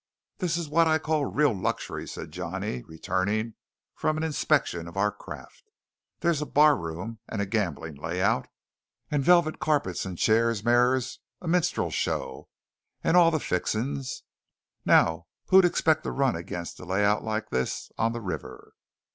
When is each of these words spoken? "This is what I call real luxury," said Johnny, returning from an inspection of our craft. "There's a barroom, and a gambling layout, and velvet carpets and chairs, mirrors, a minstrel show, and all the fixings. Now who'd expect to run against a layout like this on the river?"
"This 0.39 0.57
is 0.57 0.67
what 0.67 0.87
I 0.87 0.97
call 0.97 1.25
real 1.25 1.53
luxury," 1.53 2.07
said 2.07 2.31
Johnny, 2.31 2.81
returning 2.87 3.53
from 3.93 4.17
an 4.17 4.23
inspection 4.23 4.87
of 4.87 4.97
our 4.97 5.11
craft. 5.11 5.69
"There's 6.21 6.41
a 6.41 6.47
barroom, 6.47 7.19
and 7.29 7.39
a 7.39 7.45
gambling 7.45 7.93
layout, 7.93 8.47
and 9.11 9.23
velvet 9.23 9.59
carpets 9.59 10.03
and 10.03 10.17
chairs, 10.17 10.63
mirrors, 10.65 11.19
a 11.39 11.47
minstrel 11.47 11.91
show, 11.91 12.49
and 13.03 13.15
all 13.15 13.29
the 13.29 13.39
fixings. 13.39 14.23
Now 14.85 15.27
who'd 15.49 15.65
expect 15.65 16.01
to 16.05 16.11
run 16.11 16.35
against 16.35 16.79
a 16.79 16.85
layout 16.85 17.23
like 17.23 17.51
this 17.51 17.91
on 17.99 18.11
the 18.11 18.21
river?" 18.21 18.73